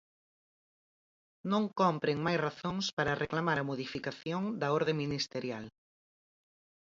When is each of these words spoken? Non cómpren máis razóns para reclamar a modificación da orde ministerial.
Non 1.51 1.63
cómpren 1.79 2.17
máis 2.25 2.39
razóns 2.47 2.85
para 2.97 3.19
reclamar 3.23 3.57
a 3.59 3.67
modificación 3.71 4.41
da 4.61 4.67
orde 4.79 4.93
ministerial. 5.03 5.65